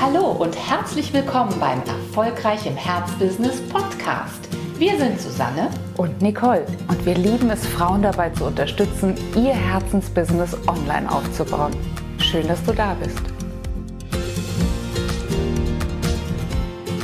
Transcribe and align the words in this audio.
Hallo 0.00 0.30
und 0.30 0.54
herzlich 0.56 1.12
willkommen 1.12 1.58
beim 1.58 1.80
Erfolgreich 1.80 2.64
im 2.66 2.76
Herzbusiness 2.76 3.60
Podcast. 3.68 4.48
Wir 4.78 4.96
sind 4.96 5.20
Susanne 5.20 5.70
und 5.96 6.22
Nicole 6.22 6.64
und 6.86 7.04
wir 7.04 7.16
lieben 7.16 7.50
es, 7.50 7.66
Frauen 7.66 8.02
dabei 8.02 8.30
zu 8.30 8.44
unterstützen, 8.44 9.16
ihr 9.34 9.52
Herzensbusiness 9.52 10.56
online 10.68 11.10
aufzubauen. 11.10 11.74
Schön, 12.20 12.46
dass 12.46 12.62
du 12.62 12.72
da 12.72 12.94
bist. 12.94 13.18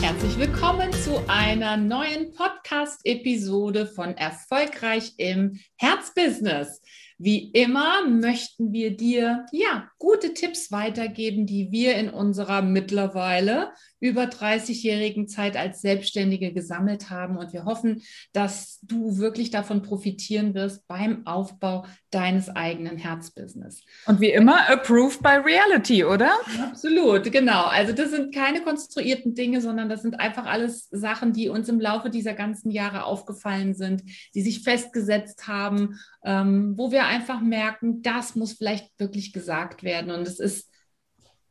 Herzlich 0.01 0.39
willkommen 0.39 0.93
zu 0.93 1.21
einer 1.27 1.77
neuen 1.77 2.33
Podcast-Episode 2.33 3.87
von 3.87 4.17
Erfolgreich 4.17 5.15
im 5.17 5.59
Herzbusiness. 5.79 6.81
Wie 7.19 7.51
immer 7.51 8.09
möchten 8.09 8.73
wir 8.73 8.97
dir 8.97 9.47
ja 9.53 9.89
gute 9.99 10.35
Tipps 10.35 10.73
weitergeben, 10.73 11.47
die 11.47 11.71
wir 11.71 11.95
in 11.97 12.11
unserer 12.11 12.63
mittlerweile 12.63 13.73
über 14.01 14.25
30-jährigen 14.25 15.29
Zeit 15.29 15.57
als 15.57 15.81
Selbstständige 15.81 16.53
gesammelt 16.53 17.09
haben. 17.09 17.39
Und 17.39 17.55
wir 17.55 17.65
hoffen, 17.65 18.03
dass 18.35 18.79
du 18.83 19.17
wirklich 19.17 19.51
davon 19.51 19.81
profitieren 19.81 20.55
wirst 20.55 20.87
beim 20.87 21.27
Aufbau 21.27 21.87
deines 22.11 22.49
eigenen 22.49 22.99
Herzbusiness. 22.99 23.83
Und 24.07 24.21
wie 24.21 24.31
immer, 24.31 24.69
approved 24.69 25.23
by 25.23 25.41
reality, 25.43 26.05
oder? 26.05 26.33
Absolut, 26.63 27.33
genau. 27.33 27.65
Also 27.65 27.95
das 27.95 28.11
sind 28.11 28.35
keine 28.35 28.61
konstruierten 28.61 29.35
Dinge, 29.35 29.63
sondern 29.63 29.89
das 29.89 30.03
sind 30.03 30.21
einfach 30.21 30.45
alles 30.45 30.89
Sachen, 30.91 31.33
die 31.33 31.49
uns 31.49 31.69
im 31.71 31.81
Laufe 31.81 32.11
dieser 32.11 32.35
ganzen 32.35 32.71
Jahre 32.71 33.05
aufgefallen 33.05 33.75
sind, 33.75 34.03
die 34.35 34.43
sich 34.43 34.63
festgesetzt 34.63 35.49
haben, 35.49 35.99
ähm, 36.25 36.75
wo 36.77 36.93
wir 36.93 37.04
einfach 37.07 37.41
merken, 37.41 38.03
das 38.03 38.35
muss 38.35 38.55
vielleicht 38.55 38.91
wirklich 38.99 39.33
gesagt 39.33 39.83
werden. 39.83 40.11
Und 40.11 40.27
es 40.27 40.39
ist 40.39 40.71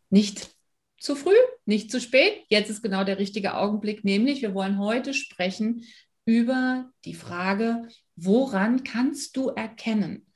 nicht 0.09 0.49
zu 0.99 1.15
früh, 1.15 1.35
nicht 1.65 1.91
zu 1.91 1.99
spät. 1.99 2.43
Jetzt 2.49 2.69
ist 2.69 2.81
genau 2.81 3.03
der 3.03 3.19
richtige 3.19 3.55
Augenblick, 3.55 4.03
nämlich 4.03 4.41
wir 4.41 4.53
wollen 4.53 4.79
heute 4.79 5.13
sprechen 5.13 5.83
über 6.25 6.89
die 7.05 7.15
Frage, 7.15 7.87
woran 8.15 8.83
kannst 8.83 9.35
du 9.35 9.49
erkennen, 9.49 10.27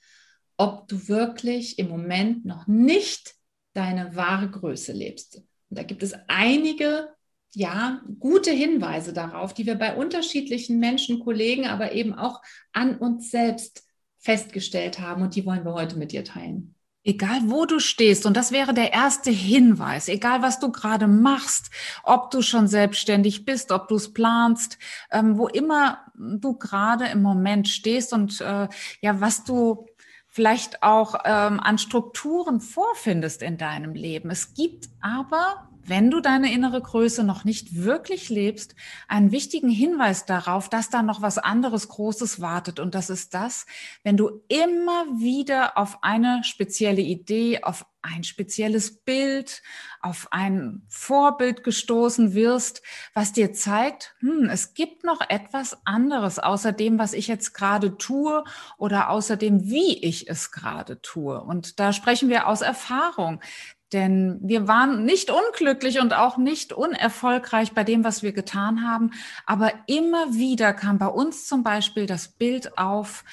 ob 0.58 0.88
du 0.88 1.08
wirklich 1.08 1.80
im 1.80 1.88
Moment 1.88 2.46
noch 2.46 2.68
nicht 2.68 3.36
deine 3.74 4.16
wahre 4.16 4.50
Größe 4.50 4.92
lebst. 4.92 5.38
Und 5.70 5.80
da 5.80 5.84
gibt 5.84 6.04
es 6.04 6.14
einige 6.28 7.10
ja, 7.54 8.02
gute 8.20 8.52
Hinweise 8.52 9.14
darauf, 9.14 9.54
die 9.54 9.66
wir 9.66 9.76
bei 9.76 9.96
unterschiedlichen 9.96 10.80
Menschen, 10.80 11.20
Kollegen, 11.20 11.66
aber 11.66 11.94
eben 11.94 12.14
auch 12.14 12.42
an 12.74 12.98
uns 12.98 13.32
selbst 13.32 13.87
festgestellt 14.28 15.00
haben 15.00 15.22
und 15.22 15.36
die 15.36 15.46
wollen 15.46 15.64
wir 15.64 15.74
heute 15.74 15.98
mit 15.98 16.12
dir 16.12 16.26
teilen. 16.26 16.76
Egal 17.06 17.40
wo 17.46 17.66
du 17.66 17.80
stehst, 17.80 18.26
und 18.26 18.36
das 18.36 18.52
wäre 18.52 18.74
der 18.74 18.92
erste 18.92 19.32
Hinweis, 19.32 20.10
egal 20.10 20.42
was 20.42 20.60
du 20.60 20.70
gerade 20.70 21.08
machst, 21.08 21.72
ob 22.04 22.30
du 22.32 22.42
schon 22.42 22.68
selbstständig 22.68 23.46
bist, 23.46 23.72
ob 23.72 23.88
du 23.88 23.96
es 23.96 24.12
planst, 24.12 24.80
ähm, 25.14 25.38
wo 25.38 25.48
immer 25.48 26.00
du 26.18 26.58
gerade 26.58 27.06
im 27.06 27.22
Moment 27.22 27.70
stehst 27.70 28.12
und 28.12 28.42
äh, 28.42 28.68
ja, 29.00 29.22
was 29.22 29.46
du 29.46 29.86
vielleicht 30.28 30.84
auch 30.84 31.16
ähm, 31.24 31.62
an 31.62 31.78
Strukturen 31.78 32.60
vorfindest 32.60 33.42
in 33.42 33.58
deinem 33.58 33.94
Leben. 33.94 34.30
Es 34.30 34.54
gibt 34.54 34.90
aber 35.00 35.67
wenn 35.88 36.12
du 36.12 36.20
deine 36.20 36.52
innere 36.52 36.82
Größe 36.82 37.24
noch 37.24 37.46
nicht 37.46 37.76
wirklich 37.84 38.30
lebst, 38.30 38.76
einen 39.08 39.32
wichtigen 39.32 39.70
Hinweis 39.70 40.26
darauf, 40.26 40.70
dass 40.70 40.90
da 40.90 41.02
noch 41.02 41.22
was 41.22 41.38
anderes 41.38 41.88
Großes 41.88 42.42
wartet. 42.42 42.80
Und 42.80 42.94
das 42.94 43.10
ist 43.10 43.34
das, 43.34 43.66
wenn 44.04 44.18
du 44.18 44.42
immer 44.50 45.06
wieder 45.18 45.78
auf 45.78 46.04
eine 46.04 46.44
spezielle 46.44 47.02
Idee, 47.02 47.64
auf 47.64 47.86
ein 48.02 48.24
spezielles 48.24 49.00
Bild, 49.04 49.62
auf 50.02 50.28
ein 50.32 50.84
Vorbild 50.88 51.64
gestoßen 51.64 52.34
wirst, 52.34 52.82
was 53.14 53.34
dir 53.34 53.54
zeigt, 53.54 54.16
hm, 54.20 54.50
es 54.50 54.74
gibt 54.74 55.04
noch 55.04 55.22
etwas 55.28 55.78
anderes 55.86 56.40
außer 56.40 56.72
dem, 56.72 57.00
was 57.00 57.14
ich 57.14 57.28
jetzt 57.28 57.54
gerade 57.54 57.98
tue 57.98 58.44
oder 58.78 59.10
außer 59.10 59.36
dem, 59.36 59.70
wie 59.70 59.98
ich 60.04 60.30
es 60.30 60.52
gerade 60.52 61.02
tue. 61.02 61.42
Und 61.42 61.80
da 61.80 61.92
sprechen 61.92 62.30
wir 62.30 62.48
aus 62.48 62.62
Erfahrung. 62.62 63.42
Denn 63.94 64.40
wir 64.42 64.68
waren 64.68 65.06
nicht 65.06 65.32
unglücklich 65.32 66.00
und 66.00 66.14
auch 66.14 66.38
nicht 66.38 66.74
unerfolgreich 66.74 67.74
bei 67.74 67.84
dem, 67.84 68.04
was 68.04 68.22
wir 68.22 68.34
getan 68.34 68.86
haben. 68.86 69.12
Aber 69.46 69.72
immer 69.86 70.34
wieder 70.34 70.74
kam 70.74 70.98
bei 70.98 71.08
uns 71.08 71.48
zum 71.48 71.64
Beispiel 71.64 72.06
das 72.06 72.28
Bild 72.28 72.78
auf, 72.78 73.24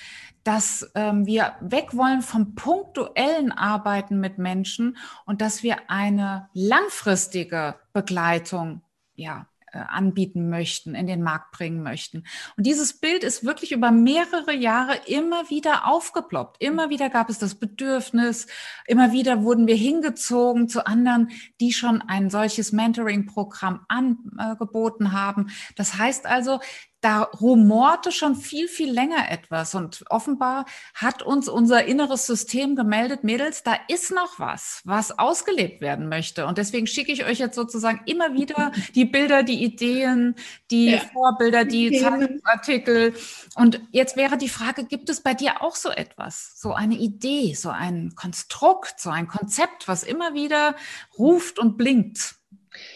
dass 0.45 0.91
ähm, 0.95 1.27
wir 1.27 1.55
weg 1.61 1.97
wollen 1.97 2.23
vom 2.23 2.55
punktuellen 2.55 3.51
Arbeiten 3.51 4.21
mit 4.21 4.39
Menschen 4.39 4.97
und 5.25 5.41
dass 5.41 5.63
wir 5.63 5.91
eine 5.91 6.49
langfristige 6.53 7.77
Begleitung 7.93 8.83
ja, 9.17 9.47
anbieten 9.75 10.49
möchten, 10.49 10.95
in 10.95 11.07
den 11.07 11.23
Markt 11.23 11.53
bringen 11.53 11.83
möchten. 11.83 12.25
Und 12.57 12.67
dieses 12.67 12.95
Bild 12.95 13.25
ist 13.25 13.45
wirklich 13.45 13.73
über 13.73 13.91
mehrere 13.91 14.55
Jahre 14.55 14.97
immer 15.07 15.51
wieder 15.51 15.87
aufgeploppt. 15.87 16.63
Immer 16.63 16.91
wieder 16.91 17.11
gab 17.11 17.31
es 17.31 17.39
das 17.39 17.55
Bedürfnis, 17.55 18.47
immer 18.87 19.13
wieder 19.13 19.43
wurden 19.43 19.67
wir 19.67 19.77
hingezogen 19.77 20.69
zu 20.69 20.87
anderen, 20.87 21.31
die 21.61 21.73
schon 21.73 22.03
ein 22.03 22.31
solches 22.31 22.73
Mentoring-Programm 22.73 23.85
angeboten 23.89 25.13
haben. 25.13 25.51
Das 25.77 25.99
heißt 25.99 26.27
also, 26.27 26.61
da 27.05 27.23
rumorte 27.23 28.13
schon 28.13 28.35
viel, 28.35 28.67
viel 28.67 28.91
länger 28.91 29.31
etwas. 29.31 29.75
Und 29.75 30.05
offenbar 30.09 30.65
hat 30.95 31.23
uns 31.23 31.49
unser 31.49 31.85
inneres 31.85 32.27
System 32.27 32.77
gemeldet, 32.77 33.25
Mädels, 33.25 33.63
da 33.63 33.77
ist 33.89 34.11
noch 34.11 34.39
was, 34.39 34.81
was 34.85 35.19
ausgelebt 35.19 35.83
werden 35.83 36.09
möchte. 36.09 36.47
Und 36.47 36.57
deswegen 36.57 36.87
schicke 36.87 37.13
ich 37.13 37.27
euch 37.27 37.39
jetzt 37.39 37.57
sozusagen 37.57 38.01
immer 38.07 38.33
wieder 38.33 38.73
die 38.95 39.05
Bilder, 39.05 39.43
die 39.43 39.63
Ideen, 39.63 40.35
die 40.71 40.93
ja. 40.93 41.01
Vorbilder, 41.13 41.67
die 41.67 42.01
Zeitungsartikel. 42.01 43.15
Und 43.55 43.83
jetzt 43.93 44.17
wäre 44.17 44.39
die 44.39 44.49
Frage, 44.49 44.85
gibt 44.85 45.11
es 45.11 45.21
bei 45.21 45.35
dir 45.35 45.63
auch 45.63 45.77
so 45.77 45.91
etwas, 45.91 46.55
so 46.57 46.73
eine 46.73 46.95
Idee, 46.95 47.55
so 47.55 47.69
ein 47.69 48.15
Konstrukt, 48.15 48.99
so 48.99 49.11
ein 49.11 49.29
Konzept, 49.29 49.89
was 49.89 50.05
immer 50.05 50.33
wieder 50.33 50.75
ruft 51.19 51.59
und 51.59 51.77
blinkt? 51.77 52.37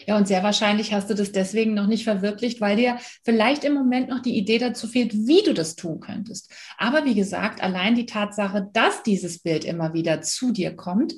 Ja, 0.05 0.17
und 0.17 0.27
sehr 0.27 0.43
wahrscheinlich 0.43 0.93
hast 0.93 1.09
du 1.09 1.13
das 1.13 1.31
deswegen 1.31 1.73
noch 1.73 1.87
nicht 1.87 2.03
verwirklicht, 2.03 2.61
weil 2.61 2.77
dir 2.77 2.97
vielleicht 3.23 3.63
im 3.63 3.73
Moment 3.73 4.09
noch 4.09 4.21
die 4.21 4.37
Idee 4.37 4.57
dazu 4.57 4.87
fehlt, 4.87 5.13
wie 5.13 5.43
du 5.43 5.53
das 5.53 5.75
tun 5.75 5.99
könntest. 5.99 6.51
Aber 6.77 7.05
wie 7.05 7.15
gesagt, 7.15 7.61
allein 7.61 7.95
die 7.95 8.05
Tatsache, 8.05 8.69
dass 8.73 9.03
dieses 9.03 9.39
Bild 9.39 9.65
immer 9.65 9.93
wieder 9.93 10.21
zu 10.21 10.51
dir 10.51 10.75
kommt, 10.75 11.13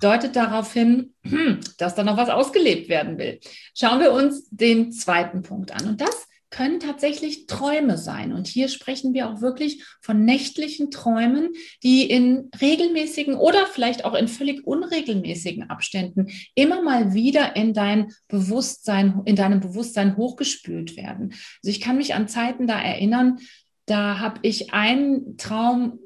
deutet 0.00 0.36
darauf 0.36 0.72
hin, 0.72 1.14
dass 1.78 1.94
da 1.94 2.04
noch 2.04 2.16
was 2.16 2.28
ausgelebt 2.28 2.88
werden 2.88 3.18
will. 3.18 3.40
Schauen 3.74 4.00
wir 4.00 4.12
uns 4.12 4.48
den 4.50 4.92
zweiten 4.92 5.42
Punkt 5.42 5.72
an. 5.72 5.88
Und 5.88 6.00
das 6.00 6.25
können 6.50 6.80
tatsächlich 6.80 7.46
Träume 7.46 7.98
sein. 7.98 8.32
Und 8.32 8.46
hier 8.46 8.68
sprechen 8.68 9.14
wir 9.14 9.28
auch 9.28 9.40
wirklich 9.40 9.84
von 10.00 10.24
nächtlichen 10.24 10.90
Träumen, 10.90 11.50
die 11.82 12.08
in 12.08 12.50
regelmäßigen 12.60 13.34
oder 13.34 13.66
vielleicht 13.66 14.04
auch 14.04 14.14
in 14.14 14.28
völlig 14.28 14.66
unregelmäßigen 14.66 15.68
Abständen 15.70 16.28
immer 16.54 16.82
mal 16.82 17.14
wieder 17.14 17.56
in 17.56 17.74
dein 17.74 18.12
Bewusstsein, 18.28 19.22
in 19.24 19.36
deinem 19.36 19.60
Bewusstsein 19.60 20.16
hochgespült 20.16 20.96
werden. 20.96 21.32
Also 21.62 21.70
ich 21.70 21.80
kann 21.80 21.96
mich 21.96 22.14
an 22.14 22.28
Zeiten 22.28 22.66
da 22.66 22.80
erinnern, 22.80 23.38
da 23.86 24.18
habe 24.18 24.40
ich 24.42 24.72
einen 24.72 25.36
Traum 25.36 26.00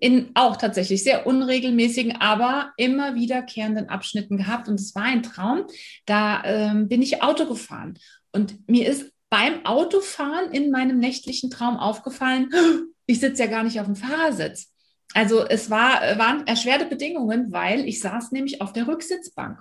in 0.00 0.30
auch 0.34 0.56
tatsächlich 0.56 1.04
sehr 1.04 1.26
unregelmäßigen, 1.26 2.16
aber 2.20 2.72
immer 2.76 3.14
wiederkehrenden 3.14 3.88
Abschnitten 3.88 4.38
gehabt. 4.38 4.68
Und 4.68 4.80
es 4.80 4.94
war 4.94 5.04
ein 5.04 5.22
Traum, 5.22 5.64
da 6.06 6.42
ähm, 6.44 6.88
bin 6.88 7.02
ich 7.02 7.22
Auto 7.22 7.46
gefahren. 7.46 7.98
Und 8.32 8.68
mir 8.68 8.88
ist 8.88 9.12
beim 9.30 9.64
Autofahren 9.64 10.52
in 10.52 10.70
meinem 10.70 10.98
nächtlichen 10.98 11.50
Traum 11.50 11.76
aufgefallen, 11.76 12.50
ich 13.06 13.20
sitze 13.20 13.44
ja 13.44 13.50
gar 13.50 13.62
nicht 13.62 13.80
auf 13.80 13.86
dem 13.86 13.96
Fahrersitz. 13.96 14.72
Also 15.14 15.44
es 15.44 15.70
war, 15.70 16.18
waren 16.18 16.46
erschwerte 16.46 16.86
Bedingungen, 16.86 17.50
weil 17.50 17.88
ich 17.88 18.00
saß 18.00 18.30
nämlich 18.32 18.60
auf 18.60 18.72
der 18.72 18.86
Rücksitzbank. 18.86 19.60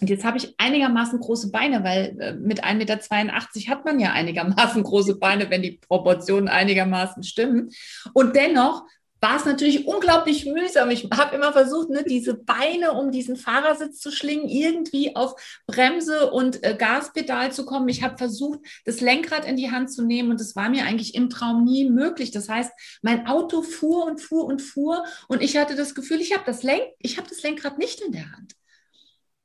Und 0.00 0.10
jetzt 0.10 0.24
habe 0.24 0.38
ich 0.38 0.54
einigermaßen 0.58 1.18
große 1.18 1.50
Beine, 1.50 1.82
weil 1.82 2.16
äh, 2.20 2.32
mit 2.34 2.64
1,82 2.64 2.76
Meter 2.76 3.70
hat 3.70 3.84
man 3.84 3.98
ja 3.98 4.12
einigermaßen 4.12 4.82
große 4.84 5.18
Beine, 5.18 5.50
wenn 5.50 5.62
die 5.62 5.80
Proportionen 5.88 6.48
einigermaßen 6.48 7.24
stimmen. 7.24 7.70
Und 8.12 8.36
dennoch 8.36 8.84
war 9.20 9.36
es 9.36 9.44
natürlich 9.44 9.86
unglaublich 9.86 10.46
mühsam. 10.46 10.90
Ich 10.90 11.08
habe 11.12 11.34
immer 11.34 11.52
versucht, 11.52 11.90
ne, 11.90 12.04
diese 12.04 12.34
Beine 12.34 12.92
um 12.92 13.10
diesen 13.10 13.36
Fahrersitz 13.36 14.00
zu 14.00 14.10
schlingen, 14.10 14.48
irgendwie 14.48 15.16
auf 15.16 15.34
Bremse 15.66 16.30
und 16.30 16.62
äh, 16.64 16.76
Gaspedal 16.76 17.52
zu 17.52 17.64
kommen. 17.64 17.88
Ich 17.88 18.02
habe 18.02 18.16
versucht, 18.16 18.60
das 18.84 19.00
Lenkrad 19.00 19.44
in 19.44 19.56
die 19.56 19.70
Hand 19.70 19.92
zu 19.92 20.04
nehmen 20.04 20.30
und 20.30 20.40
das 20.40 20.56
war 20.56 20.68
mir 20.68 20.84
eigentlich 20.84 21.14
im 21.14 21.30
Traum 21.30 21.64
nie 21.64 21.88
möglich. 21.88 22.30
Das 22.30 22.48
heißt, 22.48 22.72
mein 23.02 23.26
Auto 23.26 23.62
fuhr 23.62 24.04
und 24.06 24.20
fuhr 24.20 24.44
und 24.44 24.62
fuhr 24.62 25.04
und 25.26 25.42
ich 25.42 25.56
hatte 25.56 25.74
das 25.74 25.94
Gefühl, 25.94 26.20
ich 26.20 26.32
habe 26.34 26.44
das, 26.46 26.62
Lenk 26.62 26.82
ich 27.00 27.18
hab 27.18 27.28
das 27.28 27.42
Lenkrad 27.42 27.78
nicht 27.78 28.00
in 28.00 28.12
der 28.12 28.30
Hand. 28.32 28.54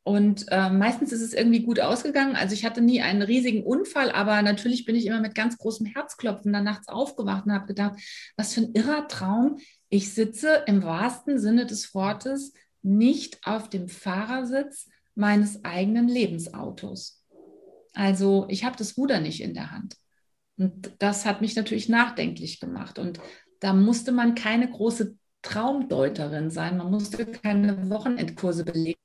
Und 0.03 0.45
äh, 0.50 0.69
meistens 0.69 1.13
ist 1.13 1.21
es 1.21 1.33
irgendwie 1.33 1.63
gut 1.63 1.79
ausgegangen. 1.79 2.35
Also 2.35 2.53
ich 2.53 2.65
hatte 2.65 2.81
nie 2.81 3.01
einen 3.01 3.21
riesigen 3.21 3.63
Unfall, 3.63 4.11
aber 4.11 4.41
natürlich 4.41 4.83
bin 4.83 4.95
ich 4.95 5.05
immer 5.05 5.21
mit 5.21 5.33
ganz 5.33 5.57
großem 5.57 5.85
Herzklopfen 5.85 6.51
dann 6.51 6.65
nachts 6.65 6.89
aufgewacht 6.89 7.45
und 7.45 7.53
habe 7.53 7.67
gedacht, 7.67 7.97
was 8.35 8.53
für 8.53 8.61
ein 8.61 8.73
irrer 8.73 9.07
Traum. 9.07 9.59
Ich 9.89 10.13
sitze 10.13 10.63
im 10.67 10.83
wahrsten 10.83 11.39
Sinne 11.39 11.65
des 11.65 11.94
Wortes 11.94 12.53
nicht 12.81 13.39
auf 13.45 13.69
dem 13.69 13.88
Fahrersitz, 13.88 14.89
meines 15.15 15.63
eigenen 15.63 16.07
Lebensautos. 16.07 17.23
Also 17.94 18.45
ich 18.50 18.63
habe 18.63 18.75
das 18.75 18.97
Ruder 18.97 19.19
nicht 19.19 19.41
in 19.41 19.53
der 19.53 19.71
Hand. 19.71 19.95
Und 20.57 20.94
das 21.00 21.25
hat 21.25 21.41
mich 21.41 21.55
natürlich 21.55 21.89
nachdenklich 21.89 22.59
gemacht. 22.59 23.00
Und 23.00 23.19
da 23.59 23.73
musste 23.73 24.11
man 24.11 24.35
keine 24.35 24.69
große 24.69 25.15
Traumdeuterin 25.41 26.50
sein. 26.50 26.77
Man 26.77 26.91
musste 26.91 27.25
keine 27.25 27.89
Wochenendkurse 27.89 28.65
belegen, 28.65 29.00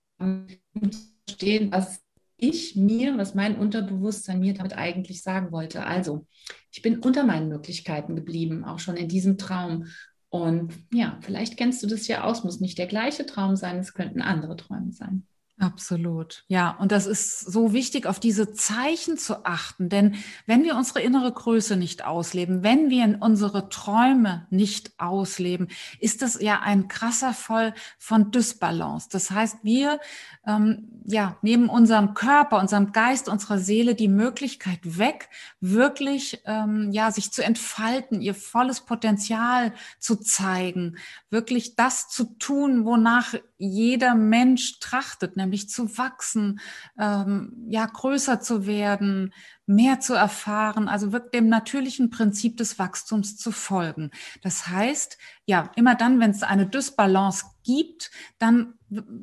verstehen, 1.27 1.73
was 1.73 2.01
ich 2.37 2.77
mir, 2.77 3.17
was 3.19 3.35
mein 3.35 3.57
Unterbewusstsein 3.57 4.41
mir 4.41 4.55
damit 4.55 4.75
eigentlich 4.75 5.23
sagen 5.23 5.51
wollte. 5.51 5.85
Also, 5.85 6.27
ich 6.71 6.83
bin 6.83 7.01
unter 7.01 7.25
meinen 7.25 7.49
Möglichkeiten 7.49 8.15
geblieben, 8.15 8.65
auch 8.65 8.79
schon 8.79 8.97
in 8.97 9.09
diesem 9.09 9.39
Traum. 9.39 9.87
Und 10.29 10.73
ja, 10.93 11.19
vielleicht 11.23 11.57
kennst 11.57 11.83
du 11.83 11.87
das 11.87 12.07
ja 12.07 12.25
aus, 12.25 12.45
muss 12.45 12.61
nicht 12.61 12.79
der 12.79 12.87
gleiche 12.87 13.27
Traum 13.27 13.57
sein, 13.57 13.79
es 13.79 13.95
könnten 13.95 14.21
andere 14.21 14.57
Träume 14.57 14.93
sein. 14.93 15.27
Absolut. 15.61 16.45
Ja, 16.47 16.71
und 16.79 16.93
das 16.93 17.07
ist 17.07 17.41
so 17.41 17.73
wichtig, 17.73 18.07
auf 18.07 18.21
diese 18.21 18.53
Zeichen 18.53 19.19
zu 19.19 19.45
achten. 19.45 19.89
Denn 19.89 20.15
wenn 20.47 20.63
wir 20.63 20.77
unsere 20.77 21.01
innere 21.01 21.33
Größe 21.33 21.77
nicht 21.77 22.05
ausleben, 22.05 22.63
wenn 22.63 22.91
wir 22.91 23.19
unsere 23.21 23.69
Träume 23.69 24.47
nicht 24.51 24.93
ausleben, 24.99 25.67
ist 25.99 26.23
das 26.23 26.41
ja 26.41 26.61
ein 26.61 26.87
krasser 26.87 27.33
Fall 27.33 27.75
von 27.99 28.31
Dysbalance. 28.31 29.09
Das 29.11 29.33
heißt, 29.33 29.59
wir 29.65 29.99
ähm, 30.47 30.89
ja, 31.05 31.37
nehmen 31.43 31.69
unserem 31.69 32.15
Körper, 32.15 32.61
unserem 32.61 32.93
Geist, 32.93 33.29
unserer 33.29 33.59
Seele 33.59 33.97
die 33.97 34.09
Möglichkeit 34.09 34.79
weg, 34.99 35.29
wirklich 35.61 36.41
ähm, 36.45 36.93
ja, 36.93 37.11
sich 37.11 37.33
zu 37.33 37.43
entfalten, 37.43 38.21
ihr 38.21 38.37
volles 38.37 38.83
Potenzial 38.83 39.73
zu 39.99 40.15
zeigen, 40.17 40.99
wirklich 41.31 41.75
das 41.75 42.09
zu 42.09 42.37
tun, 42.39 42.85
wonach 42.85 43.35
jeder 43.59 44.15
Mensch 44.15 44.79
trachtet, 44.79 45.37
nämlich 45.37 45.69
zu 45.69 45.99
wachsen, 45.99 46.61
ähm, 46.99 47.53
ja, 47.69 47.85
größer 47.87 48.41
zu 48.41 48.67
werden, 48.67 49.35
mehr 49.67 50.01
zu 50.01 50.15
erfahren, 50.15 50.89
also 50.89 51.13
wirklich 51.13 51.33
dem 51.33 51.49
natürlichen 51.49 52.11
Prinzip 52.11 52.57
des 52.57 52.79
Wachstums 52.79 53.37
zu 53.37 53.53
folgen. 53.53 54.11
Das 54.43 54.69
heißt, 54.69 55.19
ja, 55.45 55.71
immer 55.77 55.95
dann, 55.95 56.21
wenn 56.21 56.31
es 56.31 56.43
eine 56.43 56.67
Dysbalance 56.67 57.45
gibt, 57.65 58.11
dann 58.39 58.75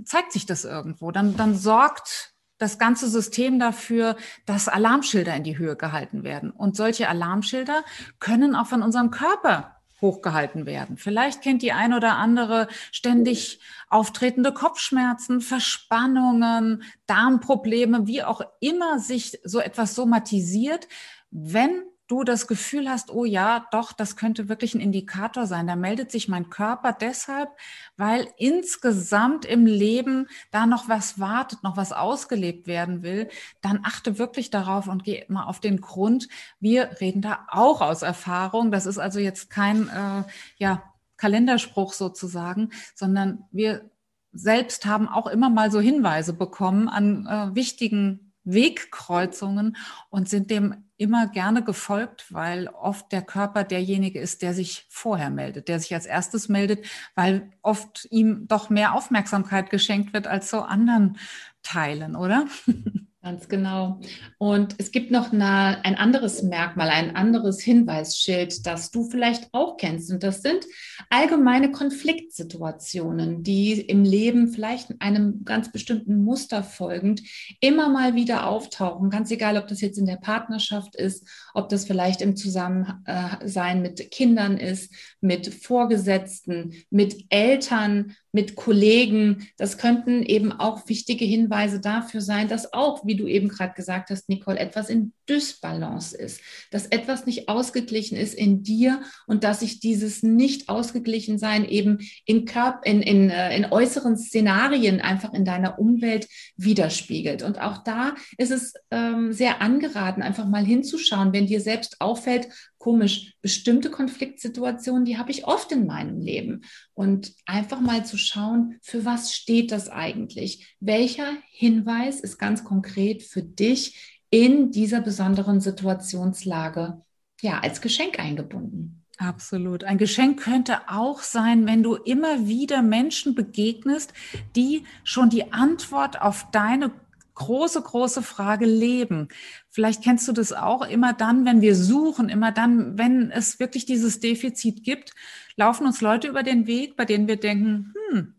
zeigt 0.04 0.34
sich 0.34 0.46
das 0.46 0.66
irgendwo, 0.66 1.12
dann, 1.12 1.36
dann 1.38 1.56
sorgt 1.56 2.36
das 2.58 2.78
ganze 2.78 3.10
System 3.10 3.60
dafür, 3.60 4.16
dass 4.46 4.68
Alarmschilder 4.68 5.36
in 5.36 5.44
die 5.44 5.58
Höhe 5.58 5.76
gehalten 5.76 6.24
werden. 6.24 6.52
Und 6.52 6.76
solche 6.76 7.10
Alarmschilder 7.10 7.84
können 8.20 8.56
auch 8.56 8.68
von 8.68 8.82
unserem 8.82 9.12
Körper 9.12 9.75
hochgehalten 10.01 10.65
werden. 10.65 10.97
Vielleicht 10.97 11.42
kennt 11.42 11.62
die 11.62 11.71
ein 11.71 11.94
oder 11.94 12.18
andere 12.18 12.68
ständig 12.92 13.59
auftretende 13.89 14.53
Kopfschmerzen, 14.53 15.42
Verspannungen, 15.42 16.83
Darmprobleme, 17.06 18.07
wie 18.07 18.24
auch 18.24 18.42
immer 18.59 19.00
sich 19.00 19.39
so 19.44 19.59
etwas 19.59 19.95
somatisiert. 19.95 20.88
Wenn 21.31 21.83
du 22.07 22.24
das 22.24 22.48
Gefühl 22.48 22.90
hast, 22.90 23.10
oh 23.10 23.25
ja, 23.25 23.66
doch, 23.72 23.92
das 23.92 24.16
könnte 24.16 24.48
wirklich 24.48 24.75
ein 24.75 24.81
Indikator 24.81 25.48
sein. 25.48 25.68
Da 25.68 25.75
meldet 25.75 26.12
sich 26.12 26.28
mein 26.28 26.50
Körper 26.50 26.94
deshalb, 26.94 27.50
weil 27.98 28.28
insgesamt 28.38 29.46
im 29.46 29.66
Leben 29.66 30.28
da 30.52 30.66
noch 30.66 30.88
was 30.88 31.19
wartet, 31.19 31.63
noch 31.63 31.78
was 31.78 31.92
ausgelebt 31.92 32.68
werden 32.68 33.02
will. 33.02 33.30
Dann 33.62 33.80
achte 33.84 34.19
wirklich 34.19 34.50
darauf 34.52 34.88
und 34.88 35.04
geh 35.04 35.25
mal 35.30 35.46
auf 35.46 35.60
den 35.60 35.81
Grund. 35.81 36.28
Wir 36.60 37.02
reden 37.02 37.22
da 37.22 37.48
auch 37.50 37.81
aus 37.81 38.04
Erfahrung. 38.04 38.72
Das 38.72 38.86
ist 38.86 39.00
also 39.00 39.19
jetzt 39.19 39.50
kein 39.50 39.90
äh, 39.90 40.24
ja, 40.58 40.84
Kalenderspruch 41.18 41.94
sozusagen, 41.94 42.69
sondern 42.94 43.46
wir 43.51 43.90
selbst 44.31 44.86
haben 44.86 45.08
auch 45.08 45.28
immer 45.28 45.50
mal 45.50 45.72
so 45.72 45.80
Hinweise 45.80 46.34
bekommen 46.34 46.90
an 46.90 47.25
äh, 47.25 47.56
wichtigen 47.56 48.34
Wegkreuzungen 48.44 49.78
und 50.10 50.30
sind 50.30 50.51
dem 50.51 50.85
immer 50.97 51.27
gerne 51.27 51.63
gefolgt, 51.63 52.31
weil 52.33 52.68
oft 52.68 53.12
der 53.12 53.21
Körper 53.21 53.63
derjenige 53.63 54.19
ist, 54.19 54.42
der 54.42 54.53
sich 54.53 54.88
vorher 54.89 55.30
meldet, 55.30 55.68
der 55.68 55.80
sich 55.80 55.94
als 55.94 56.06
erstes 56.06 56.50
meldet, 56.50 56.86
weil 57.15 57.51
oft 57.62 58.07
ihm 58.12 58.47
doch 58.47 58.69
mehr 58.69 58.94
Aufmerksamkeit 58.94 59.69
geschenkt 59.69 60.13
wird 60.13 60.27
als 60.27 60.50
so 60.50 60.62
anderen 60.62 61.18
Teilen, 61.63 62.15
oder? 62.15 62.45
Ganz 63.25 63.50
genau. 63.50 64.01
Und 64.38 64.75
es 64.77 64.92
gibt 64.92 65.10
noch 65.10 65.33
eine, 65.33 65.83
ein 65.83 65.95
anderes 65.95 66.44
Merkmal, 66.44 66.89
ein 66.89 67.16
anderes 67.16 67.60
Hinweisschild, 67.60 68.68
das 68.68 68.92
du 68.92 69.10
vielleicht 69.10 69.50
auch 69.51 69.77
kennst. 69.77 70.12
Und 70.12 70.22
das 70.22 70.44
sind 70.44 70.63
allgemeine 71.10 71.72
Konfliktsituationen, 71.72 73.42
die 73.42 73.81
im 73.81 74.04
Leben 74.04 74.50
vielleicht 74.50 75.01
einem 75.01 75.44
ganz 75.44 75.72
bestimmten 75.72 76.24
Muster 76.24 76.62
folgend 76.62 77.24
immer 77.62 77.89
mal 77.89 78.13
wieder 78.13 78.45
auftauchen. 78.45 79.10
Ganz 79.10 79.31
egal, 79.31 79.57
ob 79.57 79.69
das 79.69 79.81
jetzt 79.81 79.98
in 79.98 80.06
der 80.06 80.18
Partnerschaft 80.18 80.95
ist, 80.95 81.27
ob 81.56 81.69
das 81.69 81.86
vielleicht 81.86 82.22
im 82.22 82.36
Zusammensein 82.36 83.81
mit 83.81 84.12
Kindern 84.12 84.56
ist, 84.57 84.94
mit 85.19 85.51
Vorgesetzten, 85.51 86.75
mit 86.92 87.25
Eltern, 87.30 88.13
mit 88.36 88.56
Kollegen. 88.56 89.48
Das 89.58 89.78
könnten 89.78 90.22
eben 90.22 90.52
auch 90.52 90.90
wichtige 90.90 91.24
Hinweise 91.24 91.80
dafür 91.80 92.20
sein, 92.20 92.50
dass 92.50 92.74
auch, 92.74 93.06
wie 93.06 93.16
du 93.16 93.28
eben 93.28 93.48
gerade 93.48 93.74
gesagt 93.74 94.10
hast, 94.10 94.28
Nicole, 94.28 94.60
etwas 94.60 94.90
in 94.90 95.14
Dysbalance 95.28 96.16
ist, 96.16 96.42
dass 96.70 96.86
etwas 96.88 97.26
nicht 97.26 97.48
ausgeglichen 97.48 98.18
ist 98.18 98.36
in 98.36 98.62
dir 98.62 99.02
und 99.26 99.46
dass 99.46 99.62
sich 99.62 99.80
dieses 99.80 100.22
nicht 100.22 100.68
ausgeglichen 100.68 101.40
sein 101.40 101.66
eben 101.66 102.00
in, 102.26 102.44
Körper, 102.44 102.82
in, 102.84 103.02
in, 103.02 103.30
äh, 103.30 103.56
in 103.56 103.66
äußeren 103.72 104.18
Szenarien 104.18 105.00
einfach 105.00 105.34
in 105.34 105.46
deiner 105.46 105.80
Umwelt 105.80 106.28
widerspiegelt. 106.58 107.42
Und 107.42 107.62
auch 107.62 107.84
da 107.84 108.16
ist 108.38 108.52
es 108.52 108.74
ähm, 108.92 109.32
sehr 109.32 109.62
angeraten, 109.62 110.22
einfach 110.22 110.46
mal 110.46 110.66
hinzuschauen, 110.66 111.32
wenn 111.32 111.48
dir 111.48 111.62
selbst 111.62 112.02
auffällt, 112.02 112.50
komisch, 112.86 113.34
bestimmte 113.42 113.90
Konfliktsituationen, 113.90 115.06
die 115.06 115.18
habe 115.18 115.32
ich 115.32 115.48
oft 115.48 115.72
in 115.72 115.88
meinem 115.88 116.20
Leben. 116.20 116.66
Und 116.94 117.34
einfach 117.48 117.82
mal 117.82 118.06
zu 118.06 118.16
schauen, 118.16 118.78
für 118.84 119.06
was 119.06 119.34
steht 119.34 119.72
das 119.72 119.90
eigentlich? 119.90 120.76
Welcher 120.80 121.30
Hinweis 121.50 122.20
ist 122.20 122.38
ganz 122.38 122.64
konkret 122.64 123.24
für 123.24 123.42
dich 123.42 124.20
in 124.30 124.70
dieser 124.70 125.02
besonderen 125.02 125.62
Situationslage 125.62 127.02
ja 127.42 127.58
als 127.62 127.82
Geschenk 127.82 128.20
eingebunden? 128.20 129.04
Absolut. 129.18 129.84
Ein 129.84 129.98
Geschenk 129.98 130.42
könnte 130.42 130.88
auch 130.88 131.22
sein, 131.22 131.66
wenn 131.66 131.82
du 131.82 131.96
immer 131.96 132.48
wieder 132.48 132.84
Menschen 132.84 133.34
begegnest, 133.34 134.14
die 134.56 134.84
schon 135.04 135.32
die 135.32 135.54
Antwort 135.54 136.22
auf 136.22 136.52
deine 136.52 136.92
große, 137.36 137.82
große 137.82 138.24
Frage 138.24 138.66
Leben. 138.66 139.28
Vielleicht 139.70 140.04
kennst 140.04 140.27
du 140.27 140.32
das 140.32 140.54
auch 140.54 140.88
immer 140.88 141.13
dann, 141.13 141.46
wenn 141.46 141.62
wir 141.62 141.75
suchen, 141.75 142.30
immer 142.30 142.51
dann, 142.51 142.98
wenn 142.98 143.30
es 143.32 143.60
wirklich 143.60 143.86
dieses 143.86 144.20
Defizit 144.20 144.84
gibt, 144.84 145.12
laufen 145.56 145.86
uns 145.86 146.01
Leute 146.01 146.27
über 146.27 146.44
den 146.44 146.65
Weg, 146.68 146.96
bei 146.96 147.06
denen 147.06 147.27
wir 147.27 147.38
denken, 147.38 147.94
hm, 148.10 148.36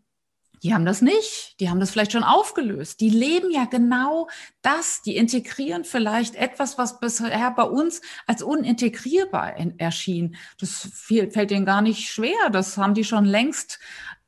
die 0.63 0.73
haben 0.73 0.85
das 0.85 1.01
nicht, 1.01 1.59
die 1.59 1.69
haben 1.69 1.79
das 1.79 1.91
vielleicht 1.91 2.13
schon 2.13 2.23
aufgelöst. 2.23 2.99
Die 2.99 3.09
leben 3.09 3.51
ja 3.51 3.65
genau 3.65 4.27
das, 4.63 5.01
die 5.03 5.15
integrieren 5.15 5.83
vielleicht 5.83 6.35
etwas, 6.35 6.77
was 6.79 6.99
bisher 6.99 7.51
bei 7.51 7.63
uns 7.63 8.01
als 8.25 8.41
unintegrierbar 8.41 9.55
erschien. 9.77 10.35
Das 10.59 10.89
fällt 10.93 11.51
denen 11.51 11.65
gar 11.65 11.81
nicht 11.81 12.09
schwer, 12.09 12.49
das 12.51 12.77
haben 12.77 12.95
die 12.95 13.03
schon 13.03 13.25
längst, 13.25 13.79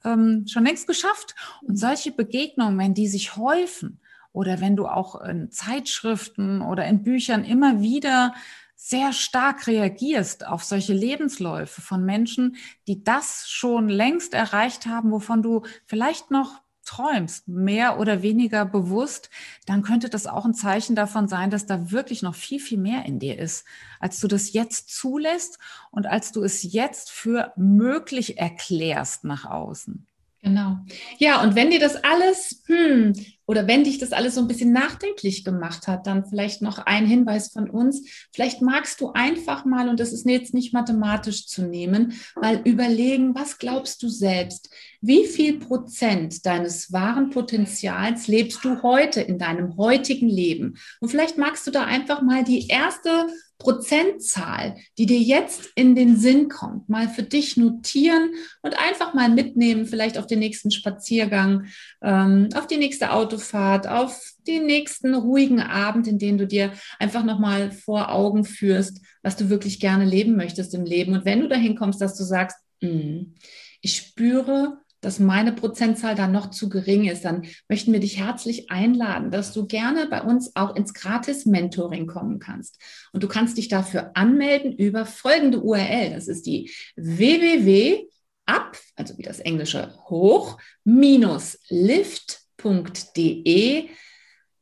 ähm, 0.06 0.46
schon 0.48 0.66
längst 0.66 0.86
geschafft. 0.86 1.34
Und 1.64 1.78
solche 1.78 2.12
Begegnungen, 2.12 2.78
wenn 2.78 2.94
die 2.94 3.08
sich 3.08 3.36
häufen, 3.36 4.00
oder 4.32 4.62
wenn 4.62 4.76
du 4.76 4.88
auch 4.88 5.20
in 5.22 5.52
Zeitschriften 5.52 6.62
oder 6.62 6.86
in 6.86 7.04
Büchern 7.04 7.44
immer 7.44 7.82
wieder 7.82 8.34
sehr 8.76 9.12
stark 9.12 9.68
reagierst 9.68 10.48
auf 10.48 10.64
solche 10.64 10.94
Lebensläufe 10.94 11.82
von 11.82 12.06
Menschen, 12.06 12.56
die 12.88 13.04
das 13.04 13.50
schon 13.50 13.90
längst 13.90 14.34
erreicht 14.34 14.86
haben, 14.86 15.12
wovon 15.12 15.44
du 15.44 15.64
vielleicht 15.86 16.32
noch 16.32 16.62
träumst, 16.86 17.48
mehr 17.48 18.00
oder 18.00 18.24
weniger 18.24 18.66
bewusst, 18.66 19.30
dann 19.68 19.84
könnte 19.84 20.10
das 20.10 20.26
auch 20.26 20.46
ein 20.46 20.56
Zeichen 20.56 20.96
davon 20.96 21.28
sein, 21.28 21.52
dass 21.52 21.68
da 21.68 21.92
wirklich 21.92 22.24
noch 22.24 22.34
viel, 22.34 22.60
viel 22.60 22.80
mehr 22.80 23.06
in 23.06 23.20
dir 23.20 23.38
ist, 23.38 23.64
als 24.00 24.20
du 24.20 24.28
das 24.28 24.54
jetzt 24.54 24.90
zulässt 24.90 25.60
und 25.92 26.08
als 26.08 26.32
du 26.32 26.42
es 26.42 26.64
jetzt 26.64 27.12
für 27.12 27.54
möglich 27.56 28.40
erklärst 28.40 29.24
nach 29.24 29.46
außen. 29.46 30.08
Genau. 30.42 30.78
Ja, 31.18 31.42
und 31.44 31.56
wenn 31.56 31.70
dir 31.70 31.80
das 31.80 31.98
alles, 32.04 32.64
hm, 32.66 33.14
oder 33.50 33.68
wenn 33.68 33.84
dich 33.84 33.98
das 33.98 34.12
alles 34.12 34.36
so 34.36 34.42
ein 34.42 34.48
bisschen 34.48 34.72
nachdenklich 34.72 35.44
gemacht 35.44 35.88
hat, 35.88 36.06
dann 36.06 36.24
vielleicht 36.24 36.62
noch 36.62 36.78
ein 36.78 37.08
Hinweis 37.08 37.52
von 37.52 37.68
uns. 37.68 38.08
Vielleicht 38.32 38.62
magst 38.62 39.02
du 39.02 39.12
einfach 39.14 39.66
mal, 39.66 39.90
und 39.90 40.00
das 40.00 40.14
ist 40.14 40.28
jetzt 40.30 40.54
nicht 40.54 40.72
mathematisch 40.72 41.48
zu 41.48 41.64
nehmen, 41.64 42.14
mal 42.40 42.62
überlegen, 42.64 43.34
was 43.34 43.58
glaubst 43.58 44.04
du 44.04 44.08
selbst? 44.08 44.70
Wie 45.02 45.26
viel 45.26 45.58
Prozent 45.58 46.46
deines 46.46 46.94
wahren 46.94 47.32
Potenzials 47.32 48.28
lebst 48.28 48.64
du 48.64 48.84
heute 48.84 49.22
in 49.22 49.40
deinem 49.40 49.78
heutigen 49.78 50.30
Leben? 50.30 50.78
Und 51.00 51.10
vielleicht 51.10 51.40
magst 51.40 51.66
du 51.66 51.72
da 51.72 51.86
einfach 51.86 52.22
mal 52.22 52.44
die 52.44 52.68
erste 52.68 53.30
Prozentzahl, 53.60 54.78
die 54.98 55.06
dir 55.06 55.20
jetzt 55.20 55.70
in 55.76 55.94
den 55.94 56.16
Sinn 56.16 56.48
kommt, 56.48 56.88
mal 56.88 57.10
für 57.10 57.24
dich 57.24 57.58
notieren 57.58 58.32
und 58.62 58.80
einfach 58.80 59.14
mal 59.14 59.30
mitnehmen, 59.30 59.86
vielleicht 59.86 60.18
auf 60.18 60.28
den 60.28 60.40
nächsten 60.40 60.72
Spaziergang, 60.72 61.66
ähm, 62.02 62.48
auf 62.56 62.68
die 62.68 62.78
nächste 62.78 63.12
Autofahrt, 63.12 63.86
auf 63.86 64.32
den 64.48 64.66
nächsten 64.66 65.14
ruhigen 65.14 65.60
Abend, 65.60 66.08
in 66.08 66.18
dem 66.18 66.38
du 66.38 66.48
dir 66.48 66.72
einfach 67.00 67.26
nochmal 67.26 67.72
vor 67.72 68.12
Augen 68.12 68.46
führst, 68.46 69.02
was 69.24 69.36
du 69.36 69.50
wirklich 69.50 69.82
gerne 69.82 70.06
leben 70.06 70.38
möchtest 70.38 70.74
im 70.74 70.86
Leben. 70.86 71.14
Und 71.14 71.26
wenn 71.26 71.42
du 71.42 71.50
dahin 71.50 71.76
kommst, 71.76 72.00
dass 72.00 72.18
du 72.18 72.24
sagst, 72.24 72.58
mm, 72.82 73.34
ich 73.82 73.96
spüre, 73.96 74.80
dass 75.02 75.20
meine 75.20 75.54
Prozentzahl 75.54 76.16
da 76.16 76.28
noch 76.28 76.50
zu 76.52 76.68
gering 76.70 77.08
ist, 77.08 77.24
dann 77.26 77.46
möchten 77.68 77.94
wir 77.94 78.00
dich 78.00 78.20
herzlich 78.20 78.70
einladen, 78.70 79.32
dass 79.32 79.54
du 79.54 79.66
gerne 79.66 80.08
bei 80.08 80.22
uns 80.22 80.56
auch 80.56 80.76
ins 80.76 80.94
Gratis-Mentoring 80.94 82.08
kommen 82.08 82.40
kannst. 82.40 82.82
Und 83.14 83.24
du 83.24 83.28
kannst 83.28 83.58
dich 83.58 83.70
dafür 83.70 84.12
anmelden 84.16 84.74
über 84.74 85.06
folgende 85.06 85.62
URL. 85.62 86.12
Das 86.12 86.28
ist 86.28 86.46
die 86.46 86.72
www 86.96 88.08
ab, 88.50 88.78
also 88.96 89.18
wie 89.18 89.24
das 89.24 89.40
englische 89.40 89.96
hoch, 90.10 90.60
minus 90.84 91.60
lift.de 91.70 93.10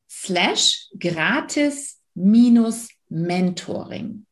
slash 0.09 0.89
gratis 0.99 1.99
minus 2.13 2.89
Mentoring. 3.09 4.26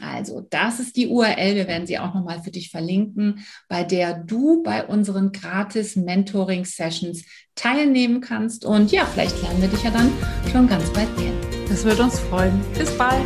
Also, 0.00 0.46
das 0.50 0.80
ist 0.80 0.96
die 0.96 1.08
URL. 1.08 1.54
Wir 1.54 1.68
werden 1.68 1.86
sie 1.86 1.98
auch 1.98 2.14
nochmal 2.14 2.42
für 2.42 2.50
dich 2.50 2.70
verlinken, 2.70 3.44
bei 3.68 3.84
der 3.84 4.14
du 4.14 4.62
bei 4.62 4.84
unseren 4.84 5.32
gratis 5.32 5.96
Mentoring 5.96 6.64
Sessions 6.64 7.24
teilnehmen 7.54 8.20
kannst. 8.20 8.64
Und 8.64 8.92
ja, 8.92 9.04
vielleicht 9.04 9.40
lernen 9.42 9.60
wir 9.60 9.68
dich 9.68 9.82
ja 9.82 9.90
dann 9.90 10.10
schon 10.50 10.66
ganz 10.68 10.90
bald 10.92 11.14
kennen. 11.16 11.38
Das 11.68 11.84
würde 11.84 12.02
uns 12.02 12.18
freuen. 12.18 12.60
Bis 12.76 12.90
bald. 12.96 13.24